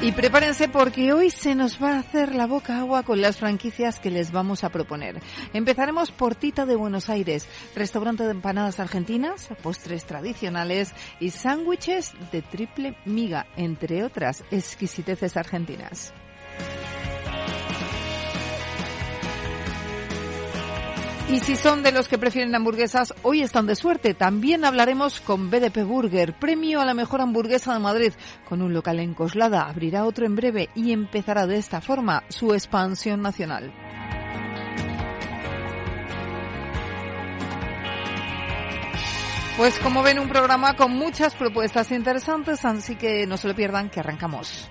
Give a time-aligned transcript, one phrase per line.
[0.00, 3.98] Y prepárense porque hoy se nos va a hacer la boca agua con las franquicias
[3.98, 5.20] que les vamos a proponer.
[5.52, 12.42] Empezaremos por Tita de Buenos Aires, restaurante de empanadas argentinas, postres tradicionales y sándwiches de
[12.42, 16.14] triple miga, entre otras exquisiteces argentinas.
[21.30, 24.14] Y si son de los que prefieren hamburguesas, hoy están de suerte.
[24.14, 28.12] También hablaremos con BDP Burger, premio a la mejor hamburguesa de Madrid,
[28.48, 29.68] con un local en Coslada.
[29.68, 33.74] Abrirá otro en breve y empezará de esta forma su expansión nacional.
[39.58, 43.90] Pues como ven, un programa con muchas propuestas interesantes, así que no se lo pierdan,
[43.90, 44.70] que arrancamos.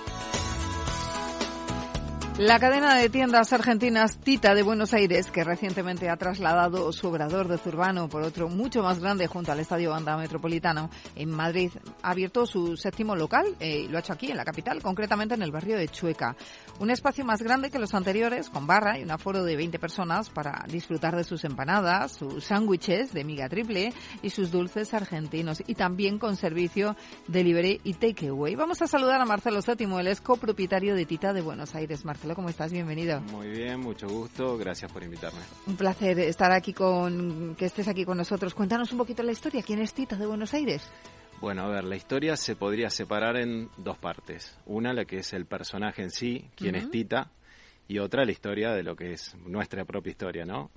[2.41, 7.47] La cadena de tiendas argentinas Tita de Buenos Aires, que recientemente ha trasladado su obrador
[7.47, 11.69] de Zurbano por otro mucho más grande junto al Estadio Banda Metropolitano en Madrid,
[12.01, 15.35] ha abierto su séptimo local eh, y lo ha hecho aquí, en la capital, concretamente
[15.35, 16.35] en el barrio de Chueca.
[16.79, 20.31] Un espacio más grande que los anteriores, con barra y un aforo de 20 personas
[20.31, 23.93] para disfrutar de sus empanadas, sus sándwiches de miga triple
[24.23, 25.61] y sus dulces argentinos.
[25.67, 26.95] Y también con servicio
[27.27, 28.55] delivery y takeaway.
[28.55, 32.03] Vamos a saludar a Marcelo Séptimo, el es copropietario de Tita de Buenos Aires.
[32.03, 32.71] Marcelo, ¿cómo estás?
[32.71, 33.21] Bienvenido.
[33.21, 34.57] Muy bien, mucho gusto.
[34.57, 35.39] Gracias por invitarme.
[35.67, 38.53] Un placer estar aquí con, que estés aquí con nosotros.
[38.53, 39.61] Cuéntanos un poquito la historia.
[39.61, 40.89] ¿Quién es Tita de Buenos Aires?
[41.41, 44.55] Bueno, a ver, la historia se podría separar en dos partes.
[44.67, 47.31] Una, la que es el personaje en sí, quién es Tita,
[47.87, 50.69] y otra, la historia de lo que es nuestra propia historia, ¿no?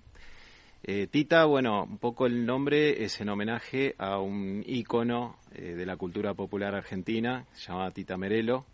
[0.83, 5.87] Eh, Tita, bueno, un poco el nombre es en homenaje a un ícono eh, de
[5.87, 8.65] la cultura popular argentina, se llamaba Tita Merelo.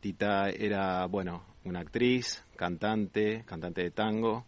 [0.00, 4.46] Tita era, bueno, una actriz, cantante, cantante de tango,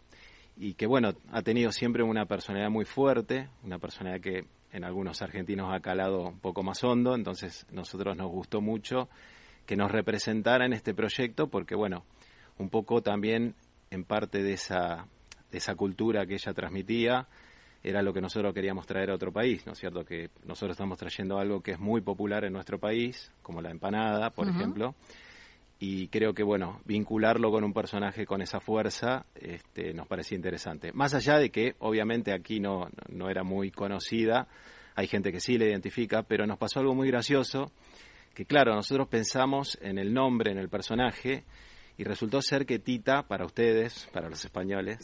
[0.55, 5.21] y que, bueno, ha tenido siempre una personalidad muy fuerte, una personalidad que en algunos
[5.21, 9.09] argentinos ha calado un poco más hondo, entonces nosotros nos gustó mucho
[9.65, 12.03] que nos representara en este proyecto porque bueno,
[12.57, 13.55] un poco también
[13.91, 15.07] en parte de esa
[15.51, 17.27] de esa cultura que ella transmitía
[17.83, 20.03] era lo que nosotros queríamos traer a otro país, ¿no es cierto?
[20.03, 24.31] Que nosotros estamos trayendo algo que es muy popular en nuestro país, como la empanada,
[24.31, 24.95] por ejemplo,
[25.85, 30.93] y creo que bueno vincularlo con un personaje con esa fuerza este, nos parecía interesante.
[30.93, 34.47] Más allá de que obviamente aquí no, no era muy conocida
[34.95, 37.69] hay gente que sí la identifica pero nos pasó algo muy gracioso
[38.33, 41.43] que claro nosotros pensamos en el nombre en el personaje
[41.97, 44.97] y resultó ser que Tita, para ustedes, para los españoles,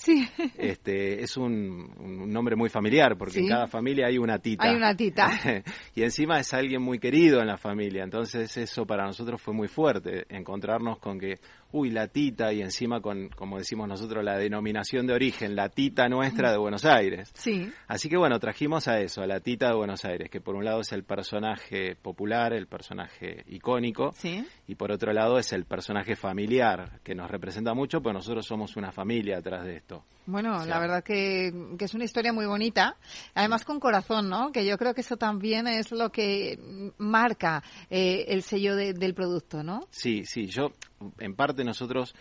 [0.57, 4.67] este, es un, un, nombre muy familiar, porque en cada familia hay una Tita.
[4.67, 5.29] Hay una Tita.
[5.95, 9.67] y encima es alguien muy querido en la familia, entonces eso para nosotros fue muy
[9.67, 11.39] fuerte, encontrarnos con que,
[11.71, 16.09] uy, la Tita, y encima con, como decimos nosotros, la denominación de origen, la Tita
[16.09, 17.31] nuestra de Buenos Aires.
[17.33, 17.71] Sí.
[17.87, 20.65] Así que bueno, trajimos a eso, a la Tita de Buenos Aires, que por un
[20.65, 24.45] lado es el personaje popular, el personaje icónico, sí.
[24.67, 28.75] y por otro lado es el personaje familiar que nos representa mucho, pues nosotros somos
[28.75, 30.03] una familia atrás de esto.
[30.25, 32.95] Bueno, o sea, la verdad que, que, es una historia muy bonita,
[33.33, 34.51] además con corazón, ¿no?
[34.51, 36.59] Que yo creo que eso también es lo que
[36.99, 39.87] marca eh, el sello de, del producto, ¿no?
[39.89, 40.73] Sí, sí, yo,
[41.17, 42.15] en parte nosotros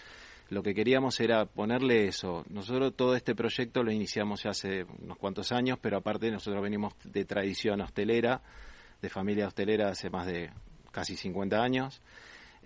[0.50, 2.44] lo que queríamos era ponerle eso.
[2.48, 6.94] Nosotros todo este proyecto lo iniciamos ya hace unos cuantos años, pero aparte nosotros venimos
[7.04, 8.40] de tradición hostelera,
[9.02, 10.50] de familia hostelera hace más de
[10.90, 12.00] casi 50 años.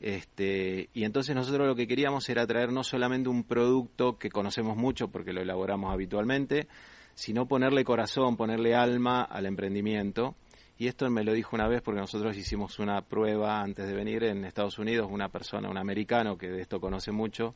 [0.00, 4.76] Este, y entonces nosotros lo que queríamos era traer no solamente un producto que conocemos
[4.76, 6.68] mucho porque lo elaboramos habitualmente,
[7.14, 10.34] sino ponerle corazón, ponerle alma al emprendimiento.
[10.78, 14.24] Y esto me lo dijo una vez porque nosotros hicimos una prueba antes de venir
[14.24, 17.54] en Estados Unidos, una persona, un americano que de esto conoce mucho,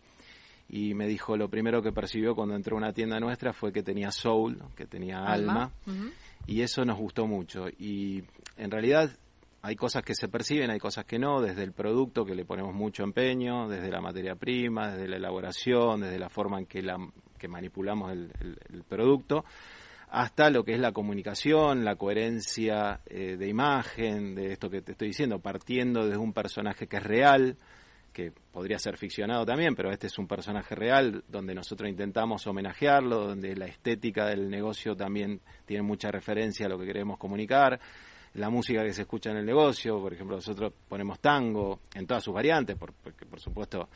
[0.69, 3.83] y me dijo lo primero que percibió cuando entró a una tienda nuestra fue que
[3.83, 6.13] tenía soul, que tenía alma, alma uh -huh.
[6.47, 7.69] y eso nos gustó mucho.
[7.79, 8.23] Y
[8.57, 9.11] en realidad
[9.62, 12.75] hay cosas que se perciben, hay cosas que no, desde el producto que le ponemos
[12.75, 16.97] mucho empeño, desde la materia prima, desde la elaboración, desde la forma en que, la,
[17.39, 19.45] que manipulamos el, el, el producto,
[20.08, 24.93] hasta lo que es la comunicación, la coherencia eh, de imagen, de esto que te
[24.93, 27.56] estoy diciendo, partiendo desde un personaje que es real,
[28.12, 33.26] que podría ser ficcionado también, pero este es un personaje real donde nosotros intentamos homenajearlo,
[33.26, 37.79] donde la estética del negocio también tiene mucha referencia a lo que queremos comunicar,
[38.35, 42.23] la música que se escucha en el negocio, por ejemplo, nosotros ponemos tango en todas
[42.23, 43.88] sus variantes, porque por supuesto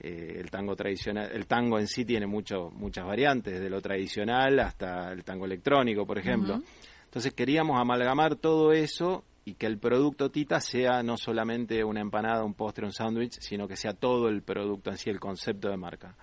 [0.00, 4.60] eh, el tango tradicional, el tango en sí tiene mucho, muchas variantes, desde lo tradicional
[4.60, 6.60] hasta el tango electrónico, por ejemplo.
[7.04, 12.44] Entonces queríamos amalgamar todo eso y que el producto Tita sea no solamente una empanada,
[12.44, 15.76] un postre, un sándwich, sino que sea todo el producto en sí, el concepto de
[15.76, 16.16] marca.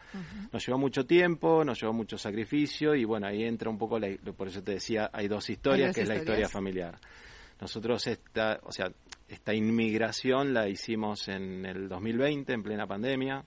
[0.51, 4.09] Nos llevó mucho tiempo, nos llevó mucho sacrificio y bueno, ahí entra un poco, la,
[4.35, 6.99] por eso te decía, hay dos historias, que es la historia familiar.
[7.61, 8.91] Nosotros esta, o sea,
[9.29, 13.45] esta inmigración la hicimos en el 2020, en plena pandemia.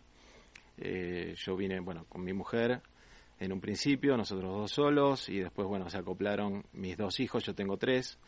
[0.79, 2.83] Eh, yo vine, bueno, con mi mujer
[3.39, 7.55] en un principio, nosotros dos solos, y después, bueno, se acoplaron mis dos hijos, yo
[7.55, 8.19] tengo tres,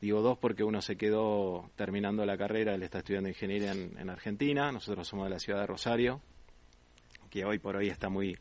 [0.00, 4.70] Digo dos porque uno se quedó terminando la carrera, él está estudiando ingeniería en, Argentina,
[4.70, 6.20] nosotros somos de la ciudad de Rosario,
[7.30, 8.36] que hoy por hoy está muy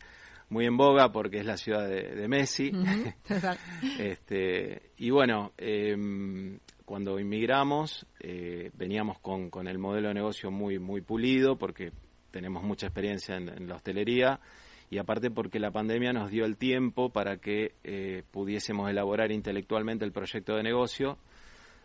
[0.47, 2.71] muy en boga porque es la ciudad de, Messi.
[3.99, 10.77] este, y bueno, em, cuando inmigramos eh, veníamos con, con, el modelo de negocio muy,
[10.77, 11.93] muy pulido porque
[12.35, 14.41] tenemos mucha experiencia en, la hostelería
[14.89, 20.03] y aparte porque la pandemia nos dio el tiempo para que eh, pudiésemos elaborar intelectualmente
[20.03, 21.17] el proyecto de negocio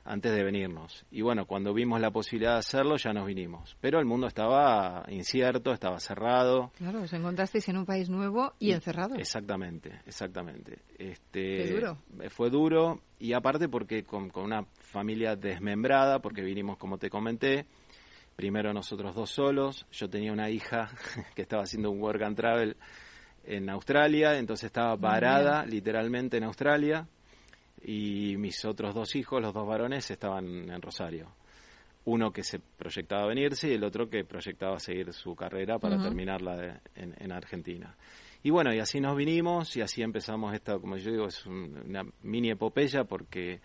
[0.05, 1.07] antes de venirnos.
[1.13, 3.77] Y bueno, cuando vimos la posibilidad de hacerlo, ya nos vinimos.
[3.81, 6.73] Pero el mundo estaba incierto, estaba cerrado.
[6.79, 9.15] Claro, os encontrasteis en un país nuevo y, encerrado.
[9.15, 10.81] Exactamente, exactamente.
[10.99, 11.99] Este, Qué duro.
[12.31, 17.67] Fue duro y aparte porque con, con una familia desmembrada, porque vinimos, como te comenté,
[18.41, 20.89] primero nosotros dos solos, yo tenía una hija
[21.35, 22.75] que estaba haciendo un work and travel
[23.45, 27.07] en Australia, entonces estaba varada literalmente en Australia
[27.83, 31.35] y mis otros dos hijos, los dos varones, estaban en Rosario.
[32.07, 36.81] Uno que se proyectaba venirse y el otro que proyectaba seguir su carrera para terminarla
[36.95, 37.95] en, Argentina.
[38.43, 42.07] Y bueno, y así nos vinimos y así empezamos esta, como yo digo, es una
[42.23, 43.61] mini epopeya porque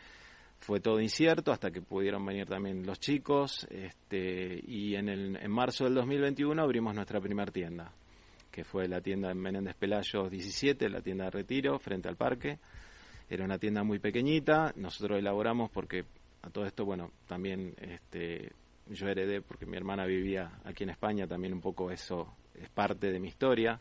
[0.66, 5.52] fue todo incierto hasta que pudieron venir también los chicos este, y en, el, en
[5.52, 7.92] marzo del 2021 abrimos nuestra primera tienda,
[8.50, 12.58] que fue la tienda en Menéndez Pelayos 17, la tienda de retiro frente al parque
[13.30, 16.04] era una tienda muy pequeñita, nosotros elaboramos porque
[16.42, 18.52] a todo esto, bueno, también este,
[18.90, 23.12] yo heredé porque mi hermana vivía aquí en España, también un poco eso es parte
[23.12, 23.80] de mi historia.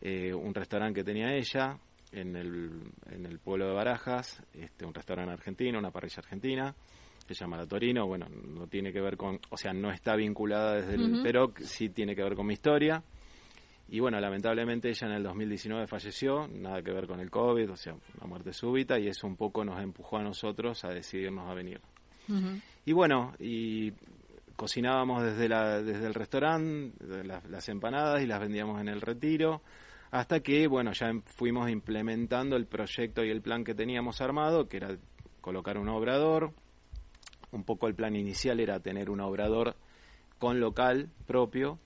[0.00, 1.78] Eh, un restaurante que tenía ella
[2.12, 2.70] en el,
[3.10, 6.74] en el pueblo de Barajas, este, un restaurante argentino, una parrilla argentina,
[7.26, 10.76] se llama La Torino, bueno, no tiene que ver con, o sea, no está vinculada
[10.76, 13.02] desde el, pero sí tiene que ver con mi historia.
[13.88, 17.76] Y bueno, lamentablemente ella en el 2019 falleció, nada que ver con el COVID, o
[17.76, 21.54] sea, una muerte súbita, y eso un poco nos empujó a nosotros a decidirnos a
[21.54, 21.80] venir.
[22.84, 23.92] Y bueno, y
[24.56, 26.92] cocinábamos desde, la, desde el restaurante
[27.24, 29.62] las, empanadas y las vendíamos en el retiro,
[30.10, 34.78] hasta que, bueno, ya fuimos implementando el proyecto y el plan que teníamos armado, que
[34.78, 34.96] era
[35.40, 36.52] colocar un obrador.
[37.52, 39.76] Un poco el plan inicial era tener un obrador
[40.38, 41.78] con local propio,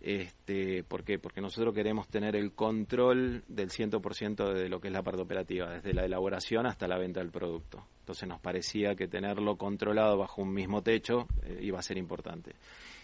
[0.00, 1.18] este, ¿Por qué?
[1.18, 5.70] Porque nosotros queremos tener el control del 100% de lo que es la parte operativa,
[5.70, 7.84] desde la elaboración hasta la venta del producto.
[8.00, 12.54] Entonces nos parecía que tenerlo controlado bajo un mismo techo eh, iba a ser importante.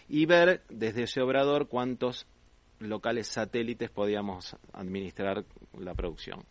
[0.09, 2.25] Y ver desde ese obrador cuántos
[2.79, 5.45] locales satélites podíamos administrar
[5.79, 6.43] la producción.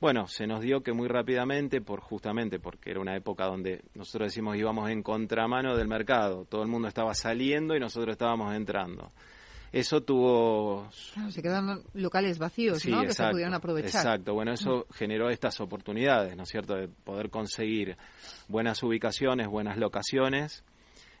[0.00, 4.28] Bueno, se nos dio que muy rápidamente, por justamente porque era una época donde nosotros
[4.28, 9.12] decimos íbamos en contramano del mercado, todo el mundo estaba saliendo y nosotros estábamos entrando
[9.72, 10.88] eso tuvo...
[10.90, 13.02] se quedan locales vacíos, ¿no?
[13.02, 14.00] que se pudieron aprovechar.
[14.00, 14.92] Exacto, bueno, eso mm.
[14.94, 17.96] generó estas oportunidades, ¿no es cierto?, de poder conseguir
[18.48, 20.64] buenas ubicaciones, buenas locaciones,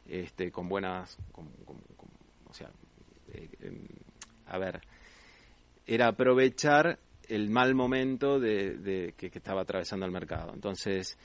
[0.06, 1.18] este, con buenas...
[1.34, 2.70] o sea,
[3.32, 3.50] eh,
[4.48, 4.80] a ver,
[5.86, 10.52] era aprovechar el mal momento de, que, estaba atravesando el mercado.
[10.54, 11.18] Entonces,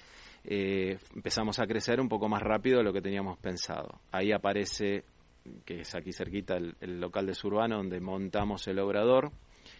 [0.43, 4.01] eh, empezamos a crecer un poco más rápido de lo que teníamos pensado.
[4.11, 5.05] Ahí aparece
[5.65, 9.31] que es aquí cerquita el, local de Surbano, donde montamos el obrador.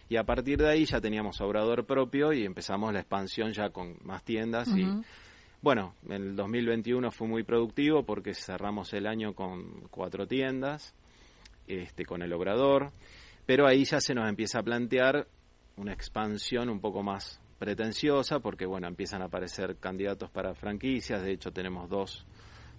[0.08, 3.96] Y a partir de ahí ya teníamos obrador propio y empezamos la expansión ya con
[4.02, 4.68] más tiendas.
[4.68, 4.86] Y
[5.62, 10.94] bueno, en el 2021 fue muy productivo porque cerramos el año con cuatro tiendas,
[11.66, 12.92] este, con el obrador.
[13.46, 15.26] Pero ahí ya se nos empieza a plantear
[15.76, 21.22] una expansión un poco más pretenciosa porque bueno, empiezan a aparecer candidatos para franquicias.
[21.22, 22.26] De hecho, tenemos dos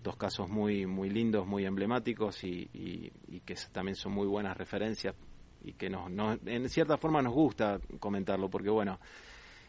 [0.06, 3.12] dos casos muy, muy lindos, muy emblemáticos y,
[3.44, 5.16] que también son muy buenas referencias
[5.64, 6.10] y que nos,
[6.46, 9.00] en cierta forma nos gusta comentarlo porque bueno,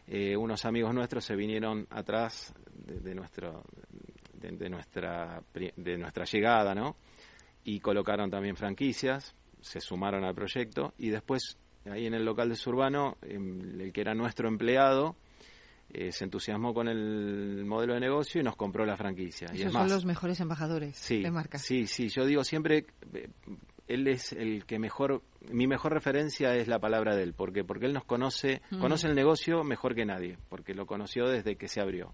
[0.05, 3.63] eh, unos amigos nuestros se vinieron atrás de, nuestro
[4.33, 6.95] de, nuestra de nuestra llegada, ¿no?
[7.63, 9.35] Y colocaron también franquicias,
[9.67, 11.57] se sumaron al proyecto y después
[11.89, 15.15] ahí en el local de Surbano, em, el que era nuestro empleado,
[15.89, 19.47] eh, se entusiasmó con el modelo de negocio y nos compró la franquicia.
[19.53, 21.57] Esos son los mejores embajadores de marca.
[21.57, 23.29] Sí, sí, yo digo siempre, eh,
[23.87, 27.85] él es el que mejor, mi mejor referencia es la palabra de él, porque porque
[27.85, 28.79] él nos conoce, mm.
[28.79, 32.13] conoce el negocio mejor que nadie, porque lo conoció desde que se abrió.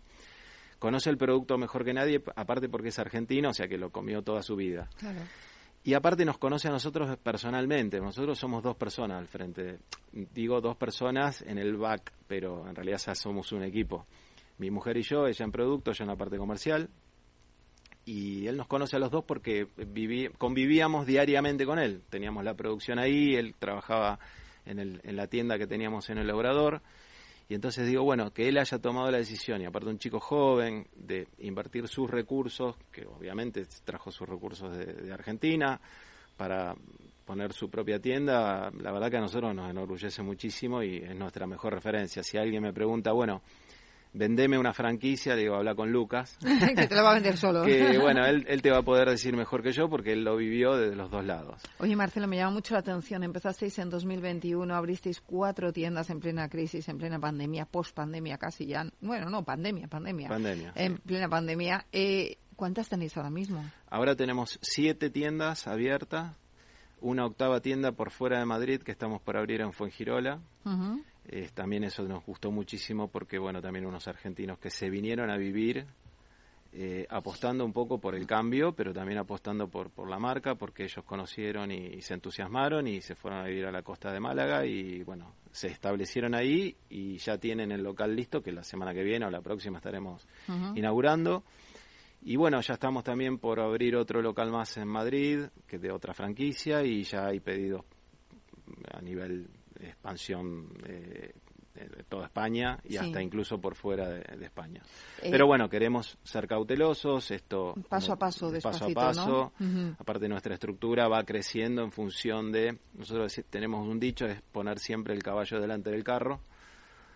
[0.78, 4.22] Conoce el producto mejor que nadie, aparte porque es argentino, o sea que lo comió
[4.22, 4.90] toda su vida.
[4.98, 5.22] Claro.
[5.86, 8.00] Y aparte nos conoce a nosotros personalmente.
[8.00, 9.80] Nosotros somos dos personas al frente.
[10.12, 14.06] Digo dos personas en el back, pero en realidad ya somos un equipo.
[14.60, 16.90] Mi mujer y yo, ella en producto, yo en la parte comercial.
[18.06, 19.68] Y él nos conoce a los dos porque
[20.38, 22.02] convivíamos diariamente con él.
[22.10, 24.20] Teníamos la producción ahí, él trabajaba
[24.66, 26.82] en, el, en la tienda que teníamos en el obrador
[27.50, 30.88] y entonces digo, bueno, que él haya tomado la decisión, y aparte un chico joven,
[30.96, 35.80] de invertir sus recursos, que obviamente trajo sus recursos de, Argentina,
[36.38, 36.76] para
[37.26, 41.46] poner su propia tienda, la verdad que a nosotros nos enorgullece muchísimo y es nuestra
[41.46, 42.24] mejor referencia.
[42.24, 43.42] Si alguien me pregunta, bueno,
[44.14, 46.38] vendeme una franquicia, le digo, habla con Lucas.
[46.76, 47.64] que te la va a vender solo.
[47.64, 50.38] que bueno, él, él, te va a poder decir mejor que yo porque él lo
[50.38, 51.62] vivió desde los dos lados.
[51.80, 53.24] Oye, Marcelo, me llama mucho la atención.
[53.24, 58.86] Empezasteis en 2021, abristeis cuatro tiendas en plena crisis, en plena pandemia, post-pandemia casi ya.
[59.02, 60.30] Bueno, no, pandemia, pandemia.
[60.30, 60.72] Pandemia.
[60.76, 61.86] En plena pandemia.
[61.92, 63.64] Eh, ¿Cuántas tenéis ahora mismo?
[63.90, 66.36] Ahora tenemos siete tiendas abiertas,
[67.02, 70.40] una octava tienda por fuera de Madrid que estamos por abrir en Fuengirola.
[71.26, 75.38] Eh, también eso nos gustó muchísimo porque, bueno, también unos argentinos que se vinieron a
[75.38, 75.86] vivir
[76.76, 80.84] eh, apostando un poco por el cambio, pero también apostando por, por la marca, porque
[80.84, 84.66] ellos conocieron y, se entusiasmaron y se fueron a vivir a la costa de Málaga
[84.66, 89.04] y, bueno, se establecieron ahí y ya tienen el local listo, que la semana que
[89.04, 90.28] viene o la próxima estaremos
[90.76, 91.44] inaugurando.
[92.24, 96.16] Y bueno, ya estamos también por abrir otro local más en Madrid, que de otra
[96.16, 97.84] franquicia, y ya hay pedidos
[98.92, 99.48] a nivel
[99.88, 101.34] expansión eh,
[101.74, 104.82] de toda España y hasta incluso por fuera de, España.
[105.22, 109.54] Eh, Pero bueno, queremos ser cautelosos, esto paso a paso, paso a paso.
[109.98, 115.14] Aparte nuestra estructura va creciendo en función de nosotros tenemos un dicho es poner siempre
[115.14, 116.42] el caballo delante del carro.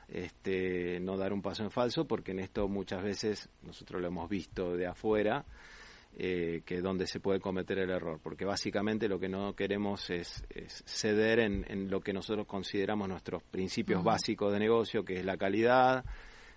[0.08, 4.30] Este, no dar un paso en falso porque en esto muchas veces nosotros lo hemos
[4.30, 5.46] visto de afuera
[6.20, 10.44] eh, que donde se puede cometer el error, porque básicamente lo que no queremos es,
[10.84, 16.04] ceder en, lo que nosotros consideramos nuestros principios básicos de negocio, que es la calidad,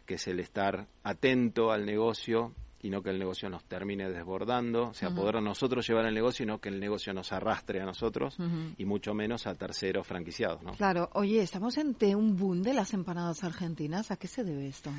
[0.07, 4.89] que es el estar atento al negocio y no que el negocio nos termine desbordando,
[4.89, 7.85] o sea, poder nosotros llevar el negocio y no que el negocio nos arrastre a
[7.85, 8.39] nosotros
[8.79, 10.63] y mucho menos a terceros franquiciados.
[10.63, 10.73] ¿no?
[10.73, 14.91] Claro, oye, estamos ante un boom de las empanadas argentinas, ¿a qué se debe esto?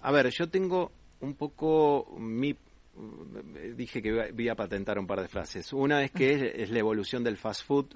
[0.00, 0.90] A ver, yo tengo
[1.20, 2.56] un poco mi
[3.76, 5.72] dije que voy a patentar un par de frases.
[5.72, 7.86] Una es que es, la evolución del fast food,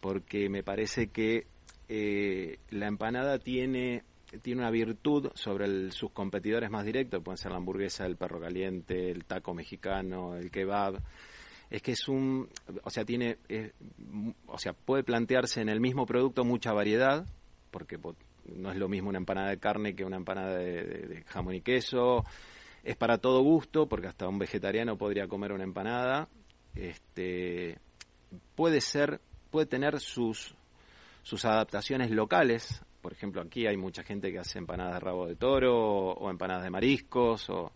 [0.00, 1.46] porque me parece que
[1.88, 4.04] eh, la empanada tiene
[4.42, 9.10] tiene una virtud sobre sus competidores más directos, pueden ser la hamburguesa, el perro caliente,
[9.10, 11.00] el taco mexicano, el kebab.
[11.70, 12.48] Es que es un,
[12.82, 13.38] o sea, tiene,
[14.46, 17.26] o sea, puede plantearse en el mismo producto mucha variedad,
[17.70, 17.98] porque
[18.54, 22.24] no es lo mismo una empanada de carne que una empanada de jamón y queso,
[22.82, 26.28] es para todo gusto, porque hasta un vegetariano podría comer una empanada.
[26.74, 27.78] Este,
[28.54, 29.20] puede ser,
[29.50, 30.54] puede tener sus,
[31.22, 32.82] sus adaptaciones locales.
[33.00, 36.64] Por ejemplo, aquí hay mucha gente que hace empanadas de rabo de toro o, empanadas
[36.64, 37.48] de mariscos.
[37.50, 37.72] O,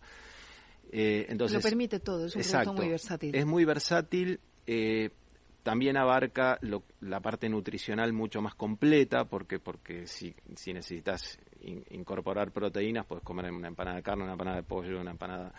[0.91, 3.35] eh, entonces, Lo permite todo, es un producto muy versátil.
[3.35, 4.39] Es muy versátil.
[4.67, 5.09] Eh,
[5.63, 6.59] también abarca
[6.99, 11.39] la parte nutricional mucho más completa, porque porque si, si necesitas
[11.91, 15.53] incorporar proteínas, puedes comer una empanada de carne, una empanada de pollo, una empanada.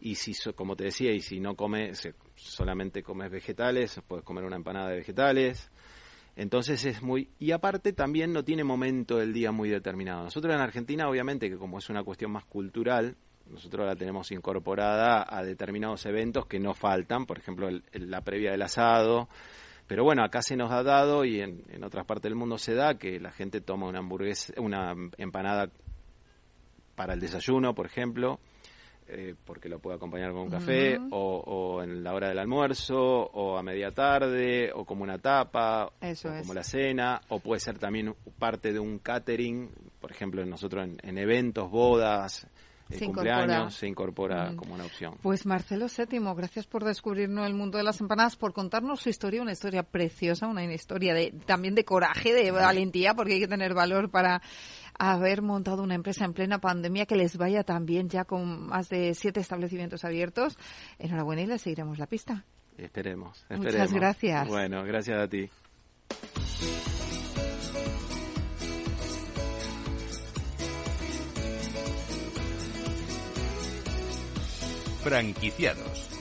[0.00, 4.56] Y si, como te decía, y si no comes, solamente comes vegetales, puedes comer una
[4.56, 5.70] empanada de vegetales.
[6.36, 7.30] Entonces es muy...
[7.38, 10.24] Y aparte también no tiene momento del día muy determinado.
[10.24, 13.16] Nosotros en Argentina, obviamente, que como es una cuestión más cultural,
[13.50, 18.62] nosotros la tenemos incorporada a determinados eventos que no faltan, por ejemplo, la previa del
[18.62, 19.28] asado,
[19.86, 22.74] pero bueno, acá se nos ha dado y en, en otras partes del mundo se
[22.74, 25.70] da que la gente toma una hamburguesa, una empanada
[26.94, 28.38] para el desayuno, por ejemplo,
[29.06, 33.58] eh, porque lo puede acompañar con un café, o, en la hora del almuerzo, o
[33.58, 38.14] a media tarde, o como una tapa, o como la cena, o puede ser también
[38.38, 42.46] parte de un catering, por ejemplo, nosotros en, eventos, bodas,
[42.90, 43.70] el Se cumpleaños incorpora.
[43.70, 44.56] se incorpora Mm.
[44.56, 45.14] como una opción.
[45.22, 49.42] Pues Marcelo VII, gracias por descubrirnos el mundo de las empanadas, por contarnos su historia,
[49.42, 53.72] una historia preciosa, una historia de también de coraje, de valentía, porque hay que tener
[53.74, 54.42] valor para
[54.98, 58.88] haber montado una empresa en plena pandemia que les vaya tan bien ya con más
[58.88, 60.56] de siete establecimientos abiertos.
[60.98, 62.44] Enhorabuena y les seguiremos la pista.
[62.76, 64.46] Esperemos, Muchas gracias.
[64.48, 65.48] Bueno, gracias a ti.
[75.04, 76.13] Franquiciados.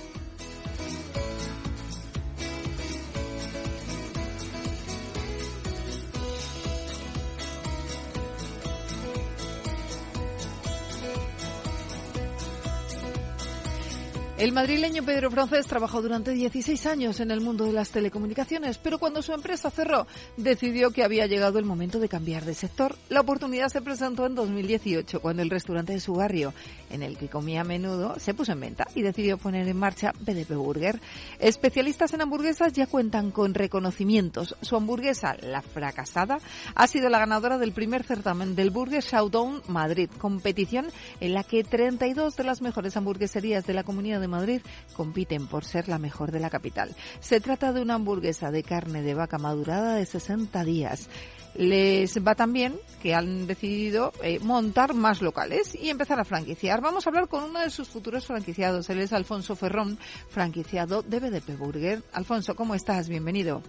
[14.36, 18.98] El madrileño Pedro Francés trabajó durante 16 años en el mundo de las telecomunicaciones, pero
[18.98, 22.98] cuando su empresa cerró, decidió que había llegado el momento de cambiar de sector.
[23.10, 26.52] La oportunidad se presentó en 2018, cuando el restaurante de su barrio,
[26.90, 30.14] en el que comía a menudo, se puso en venta y decidió poner en marcha
[30.20, 31.00] BDP Burger.
[31.38, 34.58] Especialistas en hamburguesas ya cuentan con reconocimientos.
[34.62, 36.40] Su hamburguesa, la fracasada,
[36.74, 40.88] ha sido la ganadora del primer certamen del Burger Showdown Madrid, competición
[41.20, 44.62] en la que 32 de las mejores hamburgueserías de la Comunidad de Madrid
[44.96, 46.96] compiten por ser la mejor de la capital.
[47.20, 51.10] Se trata de una hamburguesa de carne de vaca madurada de 60 días.
[51.56, 56.82] Les va tan bien que han decidido eh, montar más locales y empezar a franquiciar.
[56.82, 58.90] Vamos a hablar con uno de sus futuros franquiciados.
[58.90, 60.00] Él es Alfonso Ferrón,
[60.30, 62.02] franquiciado de BDP Burger.
[62.14, 63.08] Alfonso, ¿cómo estás?
[63.08, 63.62] Bienvenido.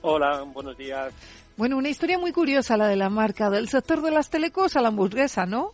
[0.00, 1.12] Hola, buenos días.
[1.56, 4.80] Bueno, una historia muy curiosa la de la marca, del sector de las telecos a
[4.80, 5.72] la hamburguesa, ¿no?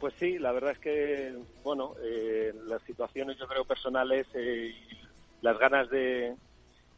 [0.00, 4.98] Pues sí, la verdad es que, bueno, eh, las situaciones yo creo personales eh, y
[5.42, 6.34] las ganas de,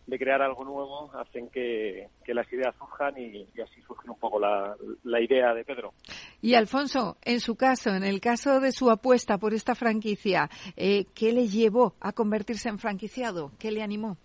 [0.06, 4.18] de crear algo nuevo hacen que, que las ideas surjan y, y así surge un
[4.18, 5.92] poco la, la idea de Pedro.
[6.40, 11.06] Y Alfonso, en su caso, en el caso de su apuesta por esta franquicia, eh,
[11.12, 13.50] ¿qué le llevó a convertirse en franquiciado?
[13.58, 14.16] ¿Qué le animó?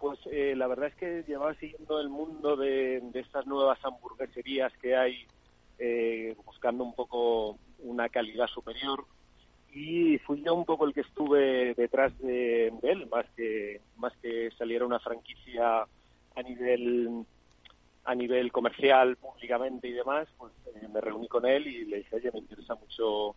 [0.00, 4.72] Pues eh, la verdad es que llevaba siguiendo el mundo de, de estas nuevas hamburgueserías
[4.78, 5.24] que hay,
[5.78, 9.04] eh, buscando un poco una calidad superior
[9.74, 14.50] y fui yo un poco el que estuve detrás de, él, más que más que
[14.58, 15.86] saliera una franquicia
[16.34, 17.24] a nivel
[18.04, 22.16] a nivel comercial, públicamente y demás, pues eh, me reuní con él y le dije,
[22.16, 23.36] oye, me interesa mucho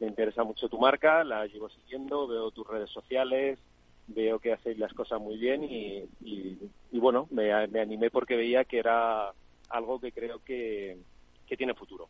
[0.00, 3.58] me interesa mucho tu marca, la llevo siguiendo, veo tus redes sociales,
[4.06, 6.58] veo que hacéis las cosas muy bien y, y,
[6.92, 9.32] y bueno, me, me, animé porque veía que era
[9.68, 10.98] algo que creo que,
[11.46, 12.08] que tiene futuro.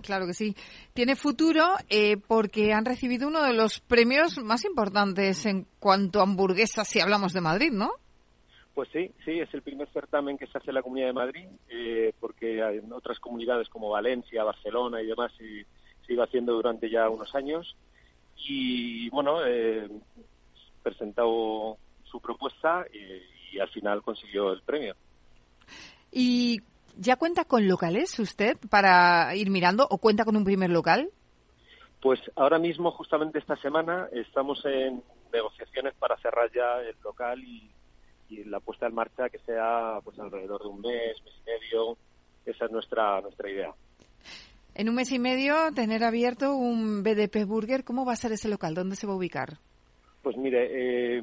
[0.00, 0.54] Claro que sí.
[0.94, 6.24] Tiene futuro eh, porque han recibido uno de los premios más importantes en cuanto a
[6.24, 7.90] hamburguesas si hablamos de Madrid, ¿no?
[8.74, 11.46] Pues sí, sí, es el primer certamen que se hace en la Comunidad de Madrid,
[11.68, 15.66] eh, porque en otras comunidades como Valencia, Barcelona y demás se,
[16.06, 17.76] se iba haciendo durante ya unos años.
[18.36, 19.88] Y bueno, eh,
[20.82, 24.94] presentó su propuesta y, y, al final consiguió el premio.
[26.12, 26.60] ¿Y
[26.96, 31.10] ya cuenta con locales usted para ir mirando o cuenta con un primer local?
[32.00, 37.70] Pues ahora mismo, justamente esta semana, estamos en negociaciones para cerrar ya el local y,
[38.30, 41.96] y la puesta en marcha que sea pues alrededor de un mes, mes y medio.
[42.46, 43.74] Esa es nuestra nuestra idea.
[44.74, 48.48] En un mes y medio tener abierto un BDP Burger, ¿cómo va a ser ese
[48.48, 48.74] local?
[48.74, 49.58] ¿Dónde se va a ubicar?
[50.22, 51.22] Pues mire, eh,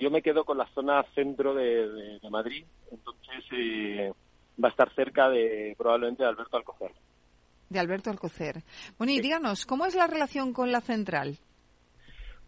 [0.00, 4.12] yo me quedo con la zona centro de, de, de Madrid, entonces eh,
[4.62, 6.92] va a estar cerca de probablemente de Alberto Alcocer.
[7.68, 8.62] De Alberto Alcocer.
[8.98, 11.38] Bueno, y díganos, ¿cómo es la relación con la central?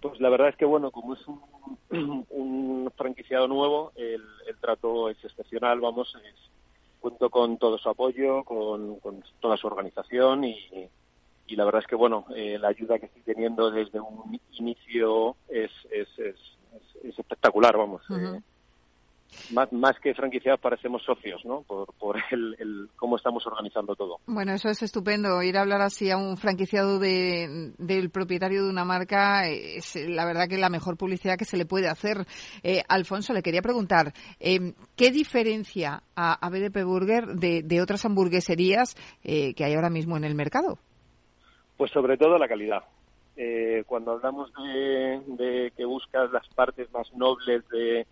[0.00, 1.40] Pues la verdad es que, bueno, como es un,
[2.30, 6.50] un franquiciado nuevo, el, el, trato es excepcional, vamos, es,
[7.00, 10.88] cuento con todo su apoyo, con, con toda su organización y,
[11.46, 15.36] y, la verdad es que, bueno, eh, la ayuda que estoy teniendo desde un inicio
[15.48, 16.36] es, es, es,
[17.02, 18.02] es espectacular, vamos.
[18.10, 18.38] Uh -huh.
[18.38, 18.42] eh,
[19.52, 21.62] más, más, que franquiciados parecemos socios, ¿no?
[21.62, 24.18] Por, por el, el, cómo estamos organizando todo.
[24.26, 25.42] Bueno, eso es estupendo.
[25.42, 30.24] Ir a hablar así a un franquiciado de, del propietario de una marca es la
[30.24, 32.26] verdad que la mejor publicidad que se le puede hacer.
[32.62, 38.04] Eh, Alfonso, le quería preguntar, eh, ¿qué diferencia a, a BDP Burger de, de otras
[38.04, 40.78] hamburgueserías eh, que hay ahora mismo en el mercado?
[41.76, 42.82] Pues sobre todo la calidad.
[43.36, 48.06] Eh, cuando hablamos de, de que buscas las partes más nobles de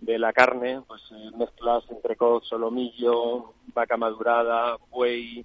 [0.00, 5.44] de la carne, pues eh, mezclas entrecot, solomillo, vaca madurada, buey,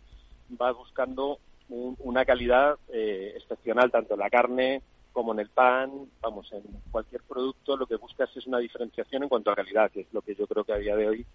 [0.49, 1.39] vas buscando
[1.69, 6.63] un, una calidad eh, excepcional tanto en la carne como en el pan, vamos, en
[6.91, 10.21] cualquier producto lo que buscas es una diferenciación en cuanto a calidad, que es lo
[10.21, 11.25] que yo creo que a día de hoy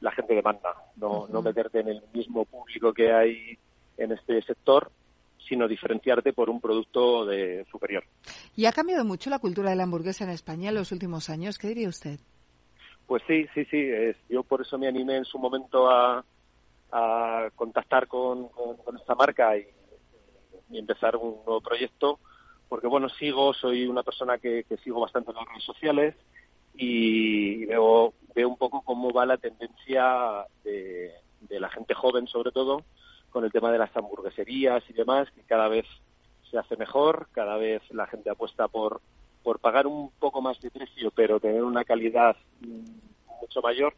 [0.00, 1.30] la gente demanda, no, uh -huh.
[1.30, 3.58] no meterte en el mismo público que hay
[3.98, 4.90] en este sector,
[5.48, 8.04] sino diferenciarte por un producto de superior.
[8.56, 11.58] ¿Y ha cambiado mucho la cultura de la hamburguesa en España en los últimos años?
[11.58, 12.18] ¿Qué diría usted?
[13.06, 13.88] Pues sí, sí, sí.
[14.28, 16.24] yo por eso me animé en su momento a,
[17.54, 18.48] contactar con,
[18.98, 19.66] esta marca y,
[20.72, 22.18] empezar un nuevo proyecto,
[22.68, 26.14] porque bueno, sigo, soy una persona que, sigo bastante en las redes sociales
[26.74, 32.50] y veo, veo un poco cómo va la tendencia de, de la gente joven sobre
[32.50, 32.82] todo
[33.30, 35.84] con el tema de las hamburgueserías y demás, que cada vez
[36.50, 39.00] se hace mejor, cada vez la gente apuesta por,
[39.46, 43.94] por pagar un poco más de precio, pero tener una calidad mm, mucho mayor.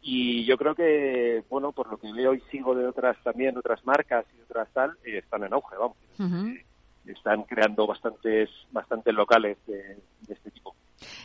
[0.00, 3.84] Y yo creo que, bueno, por lo que veo y sigo de otras también, otras
[3.84, 5.98] marcas y otras tal, eh, están en auge, vamos.
[7.04, 10.74] Están creando bastantes, bastantes locales de, de este tipo.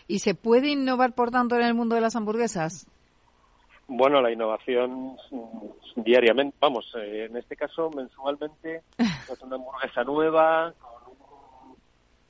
[0.09, 2.85] ¿Y se puede innovar, por tanto, en el mundo de las hamburguesas?
[3.87, 10.73] Bueno, la innovación mm, diariamente, vamos, eh, en este caso mensualmente, es una hamburguesa nueva,
[10.81, 10.90] con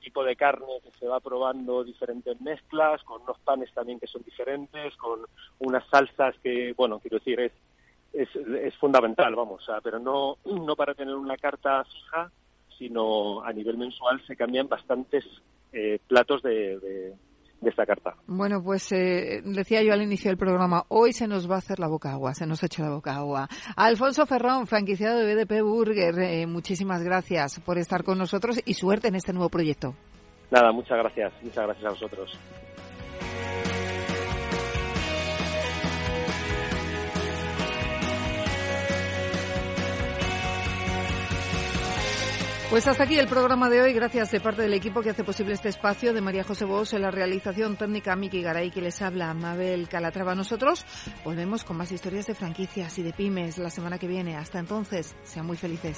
[0.01, 4.23] tipo de carne que se va probando diferentes mezclas, con unos panes también que son
[4.23, 5.21] diferentes, con
[5.59, 7.53] unas salsas que, bueno, quiero decir, es,
[8.13, 12.31] es, fundamental, vamos, pero no, no para tener una carta fija,
[12.77, 15.23] sino a nivel mensual se cambian bastantes
[15.71, 17.13] eh, platos de de
[17.69, 18.15] esta carta.
[18.27, 21.79] Bueno, pues eh, decía yo al inicio del programa, hoy se nos va a hacer
[21.79, 23.47] la boca agua, se nos ha hecho la boca agua.
[23.75, 29.07] Alfonso Ferrón, franquiciado de BDP Burger, eh, muchísimas gracias por estar con nosotros y suerte
[29.09, 29.95] en este nuevo proyecto.
[30.49, 32.39] Nada, muchas gracias, muchas gracias a vosotros.
[42.71, 43.91] Pues hasta aquí el programa de hoy.
[43.91, 47.01] Gracias de parte del equipo que hace posible este espacio, de María José Bos en
[47.01, 50.35] la realización técnica, Miki Garay, que les habla, Mabel Calatrava.
[50.35, 50.85] Nosotros
[51.25, 54.37] volvemos con más historias de franquicias y de pymes la semana que viene.
[54.37, 55.97] Hasta entonces, sean muy felices.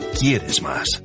[0.21, 1.03] quieres más.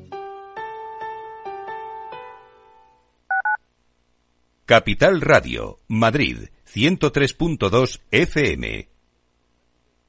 [4.66, 8.95] Capital Radio, Madrid, 103.2 FM.